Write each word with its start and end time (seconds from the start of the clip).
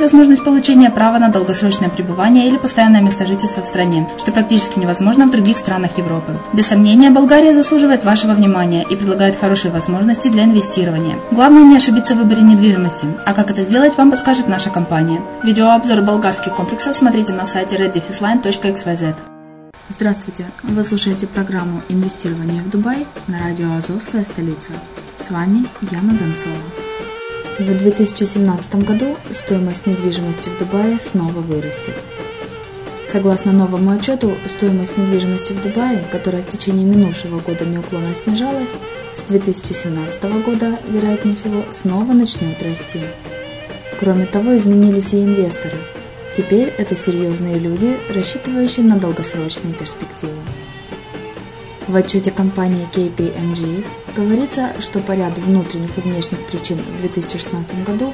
возможность 0.00 0.44
получения 0.44 0.90
права 0.90 1.18
на 1.18 1.28
долгосрочное 1.28 1.88
пребывание 1.88 2.48
или 2.48 2.56
постоянное 2.56 3.00
место 3.00 3.26
жительства 3.26 3.62
в 3.62 3.66
стране, 3.66 4.08
что 4.18 4.32
практически 4.32 4.78
невозможно 4.78 5.26
в 5.26 5.30
других 5.30 5.56
странах 5.56 5.98
Европы. 5.98 6.32
Без 6.52 6.66
сомнения, 6.66 7.10
Болгария 7.10 7.54
заслуживает 7.54 8.04
вашего 8.04 8.32
внимания 8.32 8.84
и 8.88 8.96
предлагает 8.96 9.38
хорошие 9.38 9.70
возможности 9.70 10.28
для 10.28 10.44
инвестирования. 10.44 11.16
Главное 11.30 11.62
не 11.62 11.76
ошибиться 11.76 12.14
в 12.14 12.18
выборе 12.18 12.42
недвижимости, 12.42 13.06
а 13.24 13.34
как 13.34 13.50
это 13.50 13.62
сделать, 13.62 13.96
вам 13.96 14.10
подскажет 14.10 14.48
наша 14.48 14.70
компания. 14.70 15.20
Видеообзор 15.42 16.00
болгарских 16.02 16.54
комплексов 16.54 16.96
смотрите 16.96 17.32
на 17.32 17.46
сайте 17.46 17.76
reddefisline.xyz. 17.76 19.14
Здравствуйте! 19.88 20.46
Вы 20.62 20.84
слушаете 20.84 21.26
программу 21.26 21.82
«Инвестирование 21.88 22.62
в 22.62 22.70
Дубай» 22.70 23.06
на 23.26 23.40
радио 23.40 23.72
«Азовская 23.74 24.22
столица». 24.22 24.72
С 25.16 25.30
вами 25.30 25.66
Яна 25.90 26.16
Донцова. 26.16 26.54
В 27.60 27.78
2017 27.78 28.74
году 28.86 29.16
стоимость 29.30 29.86
недвижимости 29.86 30.48
в 30.48 30.58
Дубае 30.58 30.98
снова 30.98 31.40
вырастет. 31.40 31.94
Согласно 33.06 33.52
новому 33.52 33.90
отчету, 33.92 34.32
стоимость 34.48 34.96
недвижимости 34.96 35.52
в 35.52 35.62
Дубае, 35.62 36.02
которая 36.10 36.42
в 36.42 36.48
течение 36.48 36.86
минувшего 36.86 37.38
года 37.40 37.66
неуклонно 37.66 38.14
снижалась, 38.14 38.72
с 39.14 39.20
2017 39.22 40.24
года, 40.42 40.78
вероятнее 40.88 41.34
всего, 41.34 41.62
снова 41.70 42.12
начнет 42.14 42.62
расти. 42.62 43.00
Кроме 44.00 44.26
того, 44.26 44.56
изменились 44.56 45.12
и 45.12 45.22
инвесторы– 45.22 45.76
Теперь 46.36 46.72
это 46.78 46.94
серьезные 46.94 47.58
люди, 47.58 47.98
рассчитывающие 48.14 48.86
на 48.86 48.96
долгосрочные 48.96 49.74
перспективы. 49.74 50.38
В 51.88 51.96
отчете 51.96 52.30
компании 52.30 52.88
KPMG 52.94 53.84
говорится, 54.14 54.72
что 54.80 55.00
по 55.00 55.12
ряду 55.12 55.40
внутренних 55.40 55.96
и 55.98 56.00
внешних 56.00 56.44
причин 56.46 56.78
в 56.78 57.00
2016 57.00 57.84
году 57.84 58.12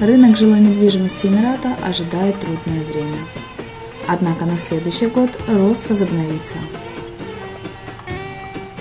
рынок 0.00 0.36
жилой 0.36 0.60
недвижимости 0.60 1.26
Эмирата 1.26 1.76
ожидает 1.82 2.38
трудное 2.40 2.84
время. 2.84 3.18
Однако 4.06 4.46
на 4.46 4.56
следующий 4.56 5.06
год 5.06 5.38
рост 5.48 5.88
возобновится. 5.88 6.56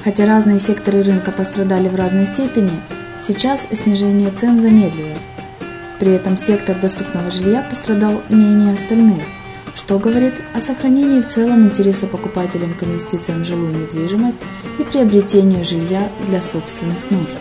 Хотя 0.03 0.25
разные 0.25 0.59
секторы 0.59 1.03
рынка 1.03 1.31
пострадали 1.31 1.89
в 1.89 1.95
разной 1.95 2.25
степени, 2.25 2.71
сейчас 3.19 3.67
снижение 3.71 4.31
цен 4.31 4.61
замедлилось, 4.61 5.27
при 5.99 6.13
этом 6.13 6.37
сектор 6.37 6.79
доступного 6.79 7.29
жилья 7.29 7.61
пострадал 7.63 8.21
менее 8.29 8.73
остальных, 8.73 9.23
что 9.77 9.99
говорит 9.99 10.33
о 10.55 10.59
сохранении 10.59 11.21
в 11.21 11.27
целом 11.27 11.65
интереса 11.65 12.07
покупателям 12.07 12.73
к 12.73 12.81
инвестициям 12.81 13.43
в 13.43 13.45
жилую 13.45 13.77
недвижимость 13.77 14.39
и 14.79 14.83
приобретению 14.83 15.63
жилья 15.63 16.09
для 16.27 16.41
собственных 16.41 17.11
нужд. 17.11 17.37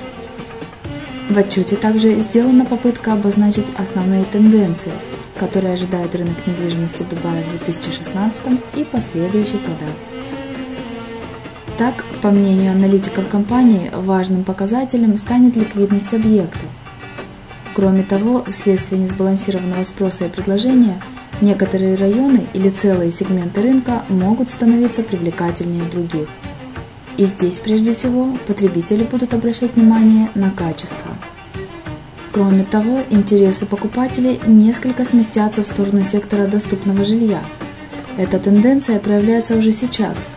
В 1.31 1.39
отчете 1.39 1.77
также 1.77 2.21
сделана 2.21 2.67
попытка 2.67 3.15
обозначить 3.15 3.73
основные 3.79 4.25
тенденции, 4.25 4.93
которые 5.39 5.73
ожидают 5.73 6.15
рынок 6.15 6.47
недвижимости 6.47 7.07
Дубая 7.09 7.43
в 7.43 7.51
2016 7.51 8.61
и 8.77 8.85
последующих 8.85 9.63
годах. 9.63 9.97
Так, 11.79 12.05
по 12.21 12.31
мнению 12.31 12.73
аналитиков 12.73 13.29
компании, 13.29 13.91
важным 13.95 14.45
показателем 14.45 15.17
станет 15.17 15.57
ликвидность 15.57 16.13
объекта. 16.13 16.67
Кроме 17.75 18.03
того, 18.03 18.45
вследствие 18.51 19.01
несбалансированного 19.01 19.83
спроса 19.85 20.27
и 20.27 20.29
предложения, 20.29 21.01
некоторые 21.41 21.97
районы 21.97 22.47
или 22.55 22.71
целые 22.71 23.11
сегменты 23.11 23.63
рынка 23.63 24.05
могут 24.09 24.49
становиться 24.49 25.03
привлекательнее 25.03 25.85
других. 25.91 26.29
И 27.17 27.25
здесь, 27.25 27.59
прежде 27.59 27.93
всего, 27.93 28.37
потребители 28.47 29.05
будут 29.05 29.35
обращать 29.35 29.75
внимание 29.75 30.31
на 30.35 30.51
качество. 30.51 31.11
Кроме 32.33 32.65
того, 32.65 33.01
интересы 33.11 33.65
покупателей 33.65 34.41
несколько 34.47 35.05
сместятся 35.05 35.63
в 35.63 35.67
сторону 35.67 36.05
сектора 36.05 36.47
доступного 36.47 37.05
жилья. 37.05 37.43
Эта 38.19 38.39
тенденция 38.39 38.99
проявляется 38.99 39.57
уже 39.57 39.73
сейчас– 39.73 40.27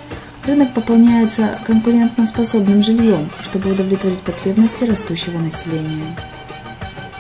Рынок 0.50 0.74
пополняется 0.74 1.60
конкурентоспособным 1.66 2.82
жильем, 2.82 3.30
чтобы 3.42 3.72
удовлетворить 3.72 4.22
потребности 4.22 4.84
растущего 4.84 5.38
населения. 5.38 6.16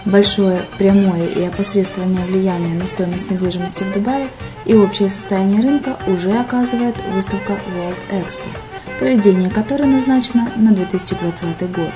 Большое 0.06 0.62
прямое 0.78 1.28
и 1.28 1.44
опосредственное 1.44 2.25
влияние 2.25 2.74
на 2.74 2.86
стоимость 2.86 3.30
недвижимости 3.30 3.84
в 3.84 3.94
Дубае 3.94 4.28
и 4.66 4.74
общее 4.74 5.10
состояние 5.10 5.62
рынка 5.62 5.98
уже 6.07 6.31
оказывает 6.31 6.96
выставка 7.13 7.54
World 7.54 7.98
Expo, 8.12 8.48
проведение 9.00 9.50
которой 9.50 9.88
назначено 9.88 10.50
на 10.56 10.72
2020 10.72 11.72
год. 11.72 11.92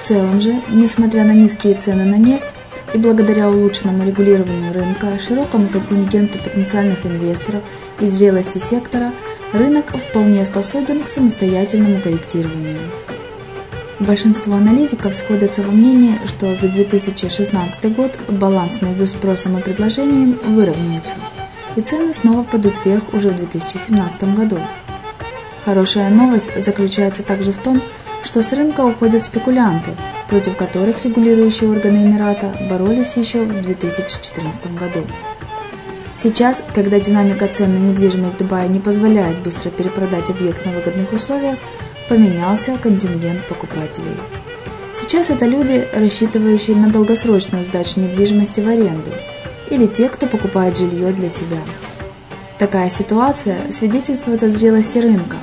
В 0.00 0.04
целом 0.04 0.40
же, 0.40 0.54
несмотря 0.70 1.24
на 1.24 1.32
низкие 1.32 1.74
цены 1.74 2.04
на 2.04 2.16
нефть 2.16 2.54
и 2.94 2.98
благодаря 2.98 3.48
улучшенному 3.48 4.04
регулированию 4.04 4.72
рынка, 4.72 5.18
широкому 5.18 5.68
контингенту 5.68 6.38
потенциальных 6.38 7.06
инвесторов 7.06 7.62
и 8.00 8.06
зрелости 8.06 8.58
сектора– 8.58 9.12
рынок 9.52 9.86
вполне 9.96 10.44
способен 10.44 11.02
к 11.02 11.08
самостоятельному 11.08 12.00
корректированию. 12.00 12.78
Большинство 14.00 14.54
аналитиков 14.54 15.14
сходятся 15.14 15.62
во 15.62 15.70
мнении, 15.72 16.18
что 16.24 16.54
за 16.54 16.68
2016 16.68 17.94
год 17.94 18.18
баланс 18.30 18.80
между 18.80 19.06
спросом 19.06 19.58
и 19.58 19.60
предложением 19.60 20.40
выровняется, 20.42 21.16
и 21.76 21.82
цены 21.82 22.14
снова 22.14 22.42
пойдут 22.42 22.82
вверх 22.82 23.12
уже 23.12 23.28
в 23.28 23.36
2017 23.36 24.34
году. 24.34 24.58
Хорошая 25.66 26.08
новость 26.08 26.58
заключается 26.58 27.22
также 27.22 27.52
в 27.52 27.58
том, 27.58 27.82
что 28.22 28.40
с 28.40 28.54
рынка 28.54 28.86
уходят 28.86 29.22
спекулянты, 29.22 29.90
против 30.28 30.56
которых 30.56 31.04
регулирующие 31.04 31.68
органы 31.68 31.98
Эмирата 31.98 32.54
боролись 32.70 33.18
еще 33.18 33.44
в 33.44 33.62
2014 33.62 34.74
году. 34.76 35.06
Сейчас, 36.14 36.64
когда 36.74 36.98
динамика 37.00 37.48
цен 37.48 37.74
на 37.74 37.90
недвижимость 37.90 38.38
Дубая 38.38 38.66
не 38.66 38.80
позволяет 38.80 39.40
быстро 39.40 39.68
перепродать 39.68 40.30
объект 40.30 40.64
на 40.64 40.72
выгодных 40.72 41.12
условиях, 41.12 41.58
поменялся 42.10 42.76
контингент 42.76 43.46
покупателей. 43.46 44.18
Сейчас 44.92 45.30
это 45.30 45.46
люди, 45.46 45.86
рассчитывающие 45.94 46.76
на 46.76 46.90
долгосрочную 46.90 47.64
сдачу 47.64 48.00
недвижимости 48.00 48.60
в 48.60 48.66
аренду, 48.66 49.12
или 49.70 49.86
те, 49.86 50.08
кто 50.08 50.26
покупает 50.26 50.76
жилье 50.76 51.12
для 51.12 51.30
себя. 51.30 51.60
Такая 52.58 52.90
ситуация 52.90 53.70
свидетельствует 53.70 54.42
о 54.42 54.48
зрелости 54.48 54.98
рынка, 54.98 55.36